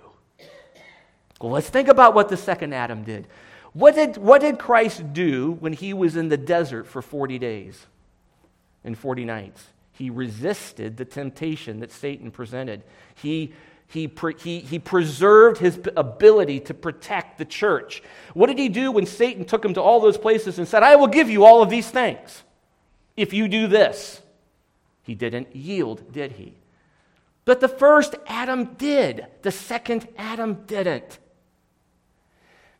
[1.39, 3.27] Well, let's think about what the second Adam did.
[3.73, 7.85] What did, what did Christ do when he was in the desert for 40 days
[8.83, 9.63] and 40 nights?
[9.91, 12.83] He resisted the temptation that Satan presented.
[13.15, 13.53] He,
[13.87, 18.01] he, he, he preserved his ability to protect the church.
[18.33, 20.95] What did he do when Satan took him to all those places and said, I
[20.95, 22.43] will give you all of these things
[23.17, 24.21] if you do this?
[25.03, 26.53] He didn't yield, did he?
[27.45, 31.17] But the first Adam did, the second Adam didn't.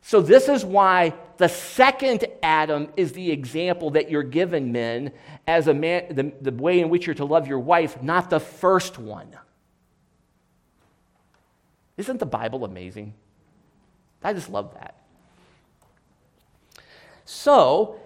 [0.02, 5.12] So, this is why the second Adam is the example that you're given, men,
[5.46, 8.40] as a man, the, the way in which you're to love your wife, not the
[8.40, 9.36] first one.
[11.96, 13.12] Isn't the Bible amazing?
[14.22, 14.94] I just love that.
[17.26, 18.00] So,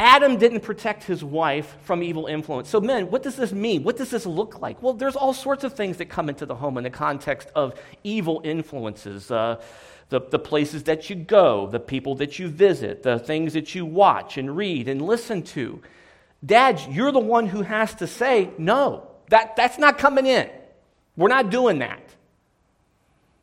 [0.00, 2.68] Adam didn't protect his wife from evil influence.
[2.68, 3.82] So, men, what does this mean?
[3.82, 4.80] What does this look like?
[4.82, 7.80] Well, there's all sorts of things that come into the home in the context of
[8.04, 9.30] evil influences.
[9.30, 9.60] Uh,
[10.08, 13.84] the, the places that you go, the people that you visit, the things that you
[13.84, 15.82] watch and read and listen to.
[16.44, 20.48] Dad, you're the one who has to say, no, that, that's not coming in.
[21.16, 22.02] We're not doing that.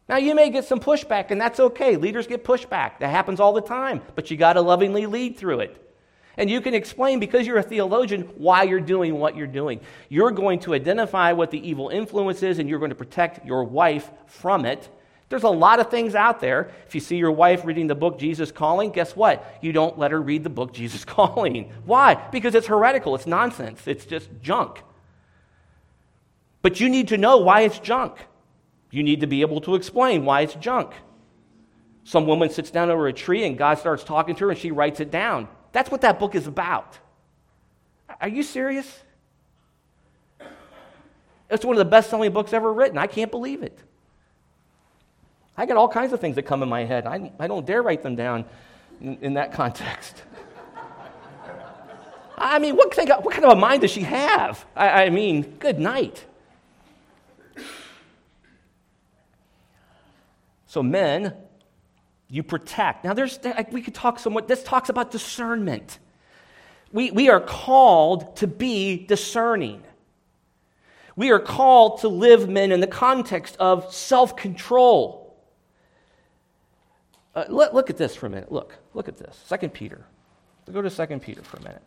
[0.08, 1.98] Now, you may get some pushback, and that's okay.
[1.98, 3.00] Leaders get pushback.
[3.00, 5.82] That happens all the time, but you got to lovingly lead through it.
[6.38, 9.80] And you can explain, because you're a theologian, why you're doing what you're doing.
[10.10, 13.64] You're going to identify what the evil influence is, and you're going to protect your
[13.64, 14.90] wife from it.
[15.30, 16.72] There's a lot of things out there.
[16.88, 19.58] If you see your wife reading the book Jesus Calling, guess what?
[19.62, 21.72] You don't let her read the book Jesus Calling.
[21.86, 22.16] Why?
[22.32, 24.82] Because it's heretical, it's nonsense, it's just junk.
[26.62, 28.18] But you need to know why it's junk.
[28.92, 30.94] You need to be able to explain why it's junk.
[32.04, 34.72] Some woman sits down over a tree and God starts talking to her and she
[34.72, 35.48] writes it down.
[35.72, 36.98] That's what that book is about.
[38.22, 39.04] Are you serious?
[41.50, 42.98] It's one of the best selling books ever written.
[42.98, 43.78] I can't believe it.
[45.58, 47.06] I get all kinds of things that come in my head.
[47.06, 48.46] I, I don't dare write them down
[49.02, 50.24] in, in that context.
[52.38, 54.66] I mean, what, thing, what kind of a mind does she have?
[54.76, 56.26] I, I mean, good night.
[60.68, 61.34] So, men,
[62.30, 63.06] you protect.
[63.06, 63.40] Now, there's,
[63.72, 66.00] we could talk somewhat, this talks about discernment.
[66.92, 69.84] We, we are called to be discerning.
[71.16, 75.25] We are called to live men in the context of self control.
[77.36, 78.52] Uh, look, look at this for a minute.
[78.52, 79.38] Look, look at this.
[79.46, 80.06] Second Peter.
[80.66, 81.82] Let's go to Second Peter for a minute.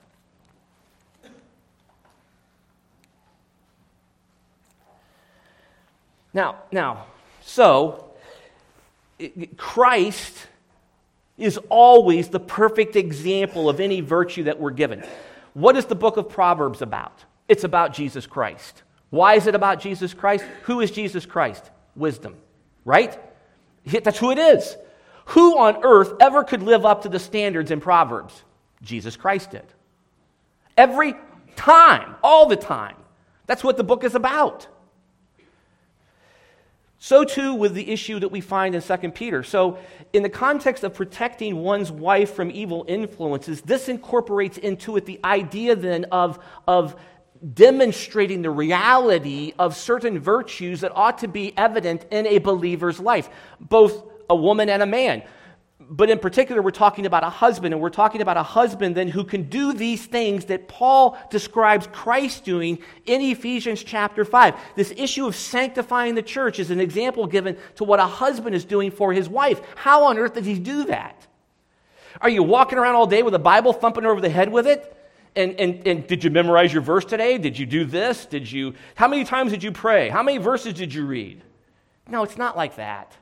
[6.35, 7.07] Now, now,
[7.41, 8.13] so
[9.57, 10.47] Christ
[11.39, 15.03] is always the perfect example of any virtue that we're given.
[15.55, 17.25] What is the book of Proverbs about?
[17.49, 18.83] It's about Jesus Christ.
[19.11, 20.45] Why is it about Jesus Christ?
[20.65, 21.71] Who is Jesus Christ?
[21.97, 22.37] Wisdom,
[22.85, 23.19] right?
[23.87, 24.77] That's who it is.
[25.29, 28.43] Who on earth ever could live up to the standards in Proverbs?
[28.83, 29.67] Jesus Christ did.
[30.77, 31.15] Every
[31.55, 32.97] time, all the time.
[33.47, 34.67] That's what the book is about.
[36.99, 39.43] So, too, with the issue that we find in 2 Peter.
[39.43, 39.79] So,
[40.15, 45.21] in the context of protecting one's wife from evil influences, this incorporates into it the
[45.23, 46.97] idea then of, of
[47.55, 53.29] demonstrating the reality of certain virtues that ought to be evident in a believer's life,
[53.61, 55.23] both a woman and a man
[55.91, 59.09] but in particular, we're talking about a husband, and we're talking about a husband then
[59.09, 64.55] who can do these things that Paul describes Christ doing in Ephesians chapter 5.
[64.75, 68.65] This issue of sanctifying the church is an example given to what a husband is
[68.65, 69.63] doing for his wife.
[69.77, 71.27] How on earth does he do that?
[72.21, 74.95] Are you walking around all day with a Bible thumping over the head with it?
[75.37, 77.39] And, and, and did you memorize your verse today?
[77.39, 78.27] Did you do this?
[78.27, 80.09] Did you, how many times did you pray?
[80.09, 81.43] How many verses did you read?
[82.09, 83.17] No, it's not like that.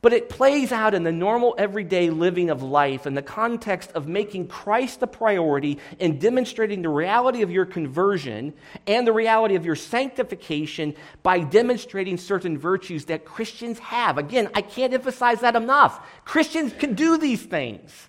[0.00, 4.06] But it plays out in the normal everyday living of life in the context of
[4.06, 8.54] making Christ the priority and demonstrating the reality of your conversion
[8.86, 14.18] and the reality of your sanctification by demonstrating certain virtues that Christians have.
[14.18, 16.06] Again, I can't emphasize that enough.
[16.24, 18.08] Christians can do these things.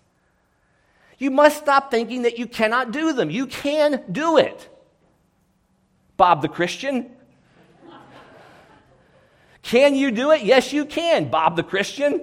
[1.17, 3.31] You must stop thinking that you cannot do them.
[3.31, 4.69] You can do it.
[6.17, 7.09] Bob the Christian,
[9.61, 10.41] can you do it?
[10.41, 12.21] Yes, you can, Bob the Christian.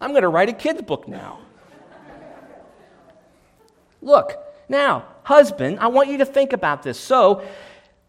[0.00, 1.38] I'm going to write a kid's book now.
[4.02, 4.36] Look,
[4.68, 6.98] now, husband, I want you to think about this.
[6.98, 7.42] So,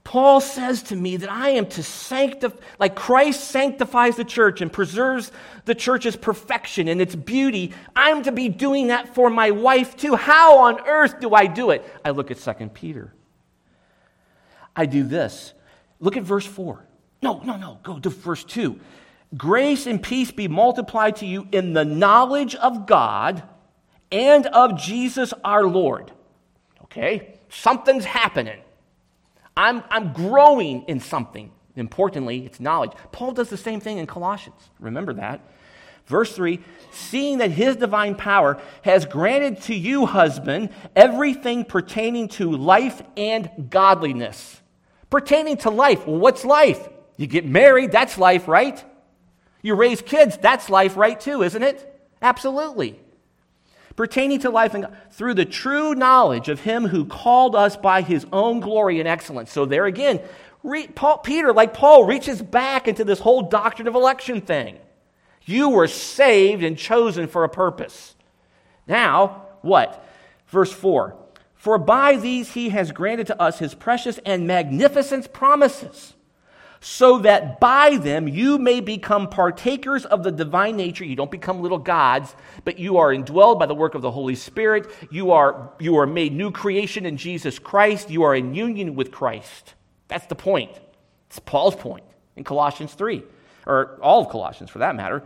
[0.05, 4.71] Paul says to me that I am to sanctify, like Christ sanctifies the church and
[4.71, 5.31] preserves
[5.65, 7.73] the church's perfection and its beauty.
[7.95, 10.15] I'm to be doing that for my wife too.
[10.15, 11.83] How on earth do I do it?
[12.05, 13.13] I look at 2 Peter.
[14.75, 15.53] I do this.
[15.99, 16.84] Look at verse 4.
[17.25, 17.79] No, no, no.
[17.81, 18.79] Go to verse 2.
[19.35, 23.41] Grace and peace be multiplied to you in the knowledge of God
[24.11, 26.11] and of Jesus our Lord.
[26.83, 27.39] Okay?
[27.49, 28.59] Something's happening.
[29.57, 31.51] I'm, I'm growing in something.
[31.75, 32.91] Importantly, it's knowledge.
[33.11, 34.61] Paul does the same thing in Colossians.
[34.79, 35.41] Remember that.
[36.05, 36.59] Verse 3
[36.91, 43.49] Seeing that his divine power has granted to you, husband, everything pertaining to life and
[43.71, 44.61] godliness.
[45.09, 46.05] Pertaining to life.
[46.05, 46.87] Well, what's life?
[47.17, 48.83] You get married, that's life, right?
[49.61, 51.91] You raise kids, that's life, right, too, isn't it?
[52.21, 52.99] Absolutely.
[53.95, 58.25] Pertaining to life and through the true knowledge of him who called us by his
[58.33, 59.51] own glory and excellence.
[59.51, 60.19] So, there again,
[60.63, 64.77] re, Paul, Peter, like Paul, reaches back into this whole doctrine of election thing.
[65.45, 68.15] You were saved and chosen for a purpose.
[68.87, 70.05] Now, what?
[70.47, 71.15] Verse 4
[71.55, 76.14] For by these he has granted to us his precious and magnificent promises
[76.87, 81.03] so that by them you may become partakers of the divine nature.
[81.03, 84.35] You don't become little gods, but you are indwelled by the work of the Holy
[84.35, 84.91] Spirit.
[85.09, 88.11] You are, you are made new creation in Jesus Christ.
[88.11, 89.73] You are in union with Christ.
[90.09, 90.79] That's the point.
[91.25, 92.03] It's Paul's point
[92.35, 93.23] in Colossians 3,
[93.65, 95.23] or all of Colossians for that matter.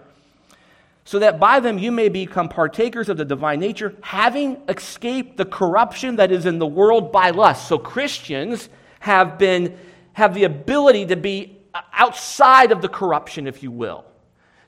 [1.03, 5.43] So that by them you may become partakers of the divine nature, having escaped the
[5.43, 7.67] corruption that is in the world by lust.
[7.67, 8.69] So Christians
[9.01, 9.77] have been
[10.19, 14.05] have the ability to be uh, outside of the corruption, if you will,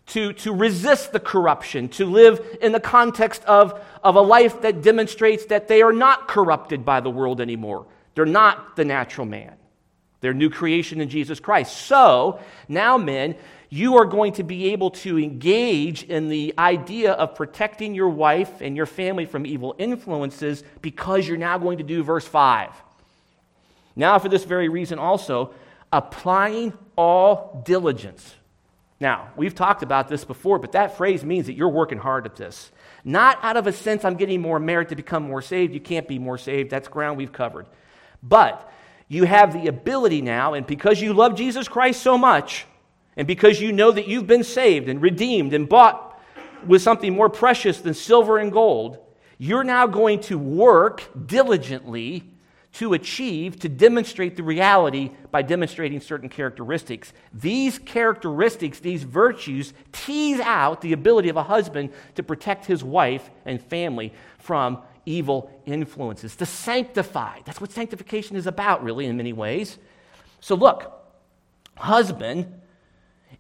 [0.08, 4.82] to, to resist the corruption, to live in the context of, of a life that
[4.82, 7.86] demonstrates that they are not corrupted by the world anymore.
[8.16, 9.56] They're not the natural man,
[10.22, 11.76] they're new creation in Jesus Christ.
[11.76, 13.36] So, now, men,
[13.70, 18.62] you are going to be able to engage in the idea of protecting your wife
[18.62, 22.70] and your family from evil influences because you're now going to do verse 5.
[23.96, 25.54] Now, for this very reason, also,
[25.92, 28.36] applying all diligence.
[29.00, 32.36] Now, we've talked about this before, but that phrase means that you're working hard at
[32.36, 32.72] this.
[33.04, 35.74] Not out of a sense I'm getting more merit to become more saved.
[35.74, 36.70] You can't be more saved.
[36.70, 37.66] That's ground we've covered.
[38.22, 38.72] But
[39.08, 42.66] you have the ability now, and because you love Jesus Christ so much,
[43.18, 46.20] and because you know that you've been saved and redeemed and bought
[46.66, 49.00] with something more precious than silver and gold,
[49.38, 52.24] you're now going to work diligently
[52.74, 57.12] to achieve, to demonstrate the reality by demonstrating certain characteristics.
[57.34, 63.30] These characteristics, these virtues, tease out the ability of a husband to protect his wife
[63.46, 67.40] and family from evil influences, to sanctify.
[67.46, 69.78] That's what sanctification is about, really, in many ways.
[70.40, 70.92] So, look,
[71.76, 72.62] husband,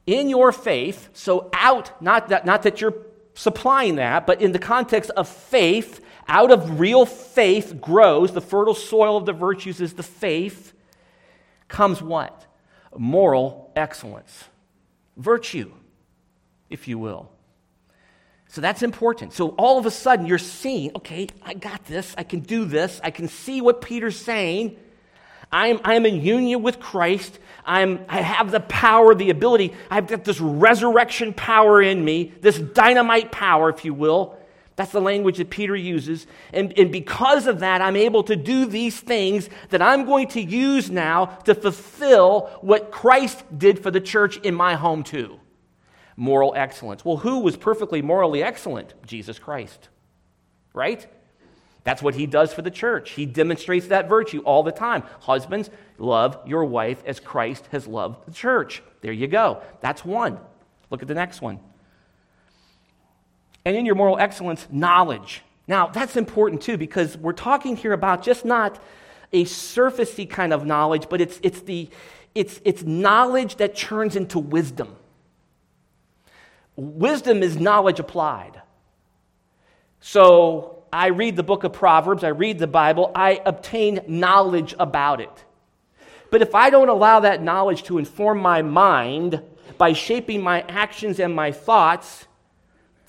[0.05, 2.95] in your faith, so out, not that, not that you're
[3.33, 8.75] supplying that, but in the context of faith, out of real faith grows, the fertile
[8.75, 10.73] soil of the virtues is the faith,
[11.67, 12.45] comes what?
[12.97, 14.45] Moral excellence.
[15.17, 15.71] Virtue,
[16.69, 17.29] if you will.
[18.47, 19.31] So that's important.
[19.31, 22.13] So all of a sudden you're seeing, okay, I got this.
[22.17, 22.99] I can do this.
[23.01, 24.75] I can see what Peter's saying.
[25.53, 27.39] I'm, I'm in union with Christ.
[27.65, 29.73] I'm, I have the power, the ability.
[29.89, 34.37] I've got this resurrection power in me, this dynamite power, if you will.
[34.81, 36.25] That's the language that Peter uses.
[36.51, 40.41] And, and because of that, I'm able to do these things that I'm going to
[40.41, 45.39] use now to fulfill what Christ did for the church in my home, too
[46.17, 47.05] moral excellence.
[47.05, 48.95] Well, who was perfectly morally excellent?
[49.05, 49.89] Jesus Christ.
[50.73, 51.05] Right?
[51.83, 53.11] That's what he does for the church.
[53.11, 55.03] He demonstrates that virtue all the time.
[55.19, 55.69] Husbands,
[55.99, 58.81] love your wife as Christ has loved the church.
[59.01, 59.61] There you go.
[59.79, 60.39] That's one.
[60.89, 61.59] Look at the next one
[63.65, 65.43] and in your moral excellence, knowledge.
[65.67, 68.81] Now, that's important too because we're talking here about just not
[69.31, 71.89] a surfacey kind of knowledge, but it's, it's, the,
[72.35, 74.95] it's, it's knowledge that turns into wisdom.
[76.75, 78.61] Wisdom is knowledge applied.
[79.99, 85.21] So I read the book of Proverbs, I read the Bible, I obtain knowledge about
[85.21, 85.45] it.
[86.31, 89.41] But if I don't allow that knowledge to inform my mind
[89.77, 92.25] by shaping my actions and my thoughts,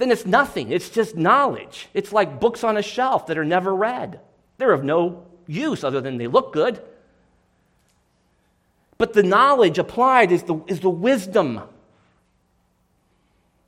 [0.03, 0.73] then it's nothing.
[0.73, 1.89] It's just knowledge.
[1.95, 4.19] It's like books on a shelf that are never read.
[4.59, 6.83] They're of no use other than they look good.
[8.99, 11.61] But the knowledge applied is the, is the wisdom,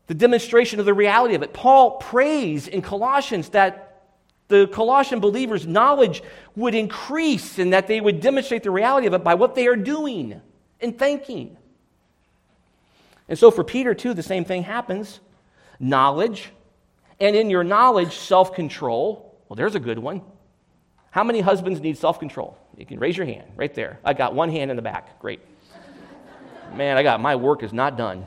[0.09, 1.53] the demonstration of the reality of it.
[1.53, 4.03] Paul prays in Colossians that
[4.49, 6.21] the Colossian believers' knowledge
[6.57, 9.77] would increase and that they would demonstrate the reality of it by what they are
[9.77, 10.41] doing
[10.81, 11.57] and thinking.
[13.29, 15.21] And so for Peter, too, the same thing happens
[15.79, 16.51] knowledge,
[17.21, 19.39] and in your knowledge, self control.
[19.49, 20.23] Well, there's a good one.
[21.11, 22.59] How many husbands need self control?
[22.77, 24.01] You can raise your hand right there.
[24.05, 25.21] I got one hand in the back.
[25.21, 25.41] Great.
[26.75, 28.27] Man, I got my work is not done.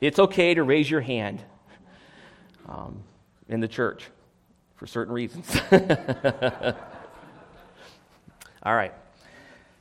[0.00, 1.42] It's okay to raise your hand
[2.66, 3.02] um,
[3.48, 4.06] in the church
[4.76, 5.60] for certain reasons.
[8.62, 8.94] All right.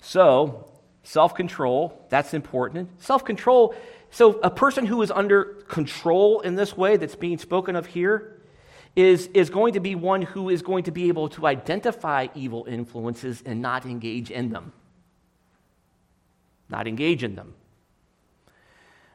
[0.02, 0.70] So,
[1.04, 3.02] self control, that's important.
[3.02, 3.74] Self control
[4.12, 8.42] so, a person who is under control in this way that's being spoken of here
[8.96, 12.66] is, is going to be one who is going to be able to identify evil
[12.68, 14.74] influences and not engage in them.
[16.70, 17.54] Not engage in them.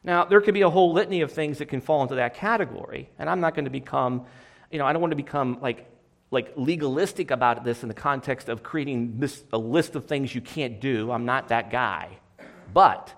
[0.03, 3.09] Now, there could be a whole litany of things that can fall into that category,
[3.19, 4.25] and I'm not going to become,
[4.71, 5.89] you know, I don't want to become like,
[6.31, 10.41] like legalistic about this in the context of creating this, a list of things you
[10.41, 11.11] can't do.
[11.11, 12.17] I'm not that guy.
[12.73, 13.13] But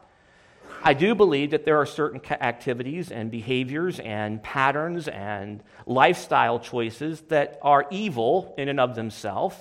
[0.87, 7.19] I do believe that there are certain activities and behaviors and patterns and lifestyle choices
[7.27, 9.57] that are evil in and of themselves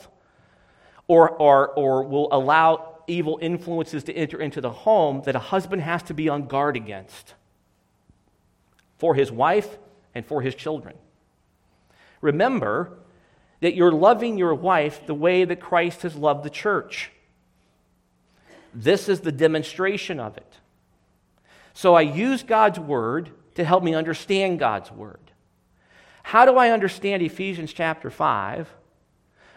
[1.09, 5.83] or, or, or will allow evil influences to enter into the home that a husband
[5.83, 7.35] has to be on guard against
[8.97, 9.79] for his wife
[10.15, 10.95] and for his children.
[12.21, 12.99] Remember
[13.63, 17.11] that you're loving your wife the way that Christ has loved the church.
[18.73, 20.61] This is the demonstration of it.
[21.77, 25.21] So I use God's word to help me understand God's word.
[26.23, 28.67] How do I understand Ephesians chapter 5,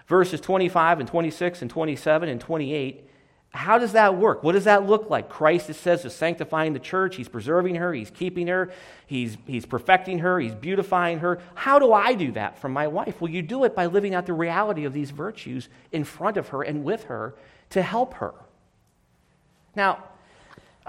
[0.06, 3.10] verses 25 and 26 and 27 and 28?
[3.52, 4.44] How does that work?
[4.44, 5.30] What does that look like?
[5.30, 7.16] Christ, it says, is sanctifying the church.
[7.16, 7.94] He's preserving her.
[7.94, 8.70] He's keeping her.
[9.08, 10.42] He's, he's perfecting her.
[10.42, 11.40] He's beautifying her.
[11.56, 13.22] How do I do that for my wife?
[13.22, 16.50] Well, you do it by living out the reality of these virtues in front of
[16.50, 17.36] her and with her
[17.70, 18.34] to help her.
[19.74, 20.04] Now,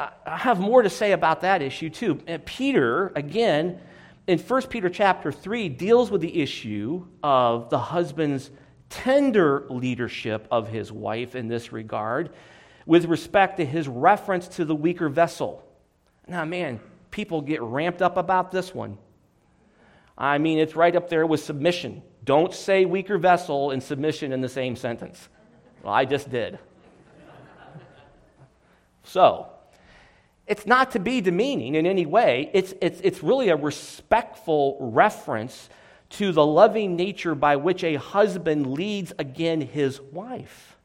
[0.01, 2.21] I have more to say about that issue, too.
[2.27, 3.81] Uh, Peter, again,
[4.27, 8.51] in 1 Peter chapter 3, deals with the issue of the husband's
[8.89, 12.31] tender leadership of his wife in this regard
[12.87, 15.63] with respect to his reference to the weaker vessel.
[16.27, 16.81] Now, man,
[17.11, 18.97] people get ramped up about this one.
[20.17, 22.03] I mean, it's right up there with submission.
[22.25, 25.29] Don't say weaker vessel and submission in the same sentence.
[25.83, 26.59] Well, I just did.
[29.03, 29.51] So,
[30.51, 32.51] it's not to be demeaning in any way.
[32.53, 35.69] It's, it's, it's really a respectful reference
[36.11, 40.77] to the loving nature by which a husband leads again his wife.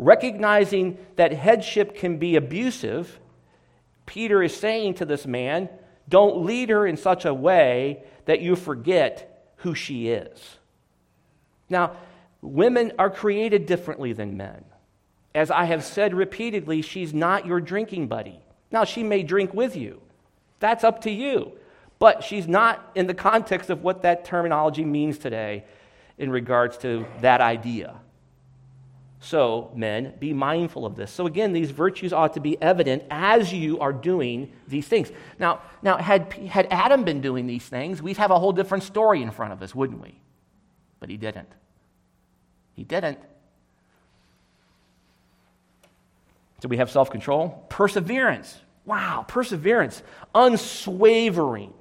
[0.00, 3.20] Recognizing that headship can be abusive,
[4.04, 5.68] Peter is saying to this man,
[6.08, 10.56] don't lead her in such a way that you forget who she is.
[11.68, 11.96] Now,
[12.42, 14.64] women are created differently than men.
[15.34, 18.40] As I have said repeatedly, she's not your drinking buddy.
[18.70, 20.00] Now, she may drink with you.
[20.58, 21.52] That's up to you.
[21.98, 25.64] But she's not in the context of what that terminology means today
[26.18, 27.96] in regards to that idea.
[29.22, 31.10] So, men, be mindful of this.
[31.10, 35.12] So, again, these virtues ought to be evident as you are doing these things.
[35.38, 39.22] Now, now had, had Adam been doing these things, we'd have a whole different story
[39.22, 40.18] in front of us, wouldn't we?
[41.00, 41.50] But he didn't.
[42.74, 43.18] He didn't.
[46.62, 48.58] So, we have self control, perseverance.
[48.84, 50.02] Wow, perseverance,
[50.34, 51.72] unswavering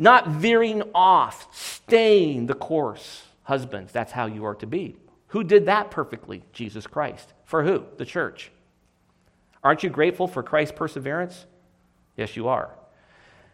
[0.00, 3.22] not veering off, staying the course.
[3.42, 4.96] Husbands, that's how you are to be.
[5.28, 6.42] Who did that perfectly?
[6.54, 7.34] Jesus Christ.
[7.44, 7.84] For who?
[7.98, 8.50] The church.
[9.62, 11.44] Aren't you grateful for Christ's perseverance?
[12.16, 12.70] Yes, you are.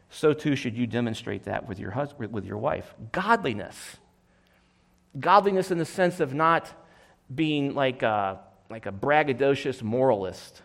[0.09, 2.95] So too should you demonstrate that with your husband, with your wife.
[3.11, 3.97] Godliness.
[5.19, 6.71] Godliness in the sense of not
[7.35, 8.39] being like a,
[8.71, 10.63] like a braggadocious moralist,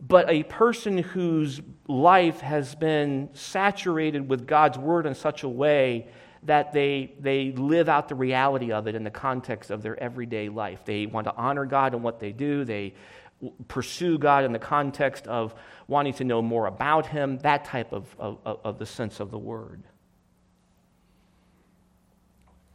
[0.00, 6.08] but a person whose life has been saturated with God's word in such a way
[6.44, 10.48] that they, they live out the reality of it in the context of their everyday
[10.48, 10.84] life.
[10.84, 12.94] They want to honor God in what they do, they
[13.66, 15.54] pursue God in the context of
[15.88, 19.38] wanting to know more about Him, that type of, of, of the sense of the
[19.38, 19.82] word.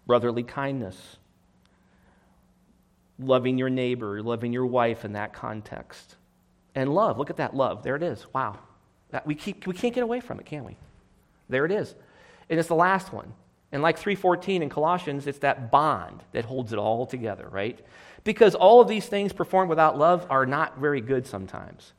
[0.05, 1.17] Brotherly kindness,
[3.17, 6.17] loving your neighbor, loving your wife in that context
[6.75, 7.17] and love.
[7.17, 7.83] Look at that love.
[7.83, 8.25] There it is.
[8.33, 8.59] Wow.
[9.11, 10.75] That, we, keep, we can't get away from it, can we?
[11.49, 11.93] There it is.
[12.49, 13.33] And it's the last one.
[13.71, 17.79] And like 314 in Colossians, it's that bond that holds it all together, right?
[18.23, 21.93] Because all of these things performed without love are not very good sometimes.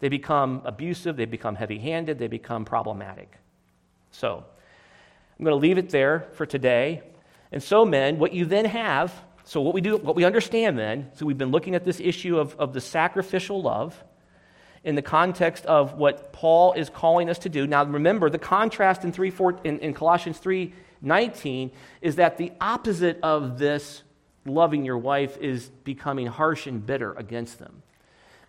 [0.00, 3.36] They become abusive, they become heavy handed, they become problematic.
[4.10, 4.44] So,
[5.38, 7.02] I'm going to leave it there for today.
[7.52, 9.12] And so, men, what you then have
[9.48, 12.38] so, what we do, what we understand then, so we've been looking at this issue
[12.38, 14.04] of, of the sacrificial love
[14.84, 17.66] in the context of what Paul is calling us to do.
[17.66, 21.70] Now, remember, the contrast in, 3, 4, in, in Colossians 3 19
[22.02, 24.02] is that the opposite of this
[24.44, 27.82] loving your wife is becoming harsh and bitter against them.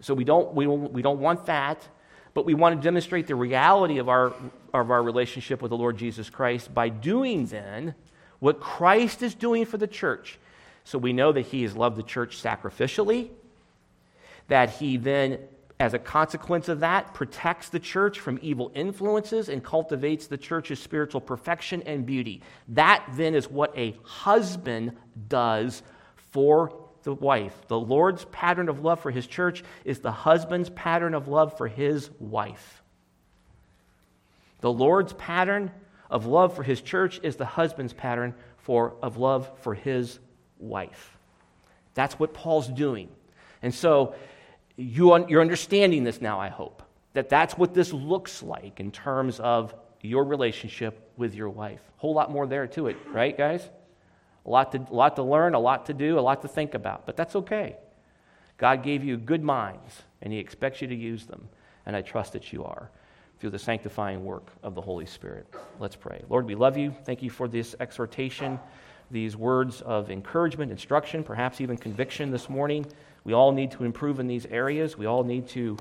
[0.02, 1.88] So, we don't, we don't, we don't want that,
[2.34, 4.34] but we want to demonstrate the reality of our,
[4.74, 7.96] of our relationship with the Lord Jesus Christ by doing then
[8.40, 10.38] what Christ is doing for the church.
[10.90, 13.30] So we know that he has loved the church sacrificially,
[14.48, 15.38] that he then,
[15.80, 20.80] as a consequence of that, protects the church from evil influences and cultivates the church's
[20.80, 22.42] spiritual perfection and beauty.
[22.70, 25.84] That then is what a husband does
[26.32, 26.74] for
[27.04, 27.54] the wife.
[27.68, 31.68] The Lord's pattern of love for his church is the husband's pattern of love for
[31.68, 32.82] his wife.
[34.62, 35.70] The Lord's pattern
[36.10, 40.18] of love for his church is the husband's pattern for, of love for his
[40.60, 41.18] wife.
[41.94, 43.10] That's what Paul's doing.
[43.62, 44.16] And so
[44.78, 46.84] you you're understanding this now, I hope,
[47.14, 51.82] that that's what this looks like in terms of your relationship with your wife.
[51.98, 53.70] A whole lot more there to it, right, guys?
[54.46, 56.74] A lot to, a lot to learn, a lot to do, a lot to think
[56.74, 57.76] about, but that's okay.
[58.58, 61.50] God gave you good minds, and He expects you to use them,
[61.86, 62.90] and I trust that you are
[63.40, 65.48] through the sanctifying work of the Holy Spirit.
[65.80, 66.24] Let's pray.
[66.30, 66.94] Lord, we love you.
[67.04, 68.60] Thank you for this exhortation,
[69.12, 72.86] these words of encouragement, instruction, perhaps even conviction this morning.
[73.24, 74.98] We all need to improve in these areas.
[74.98, 75.78] We all need to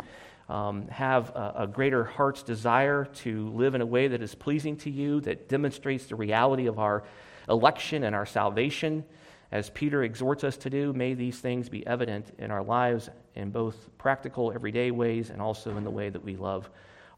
[0.49, 4.77] um, have a, a greater heart's desire to live in a way that is pleasing
[4.79, 7.05] to you, that demonstrates the reality of our
[7.49, 9.05] election and our salvation.
[9.51, 13.51] As Peter exhorts us to do, may these things be evident in our lives in
[13.51, 16.69] both practical, everyday ways and also in the way that we love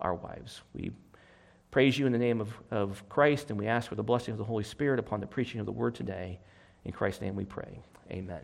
[0.00, 0.60] our wives.
[0.74, 0.92] We
[1.70, 4.38] praise you in the name of, of Christ, and we ask for the blessing of
[4.38, 6.40] the Holy Spirit upon the preaching of the word today.
[6.84, 7.80] In Christ's name we pray.
[8.10, 8.40] Amen.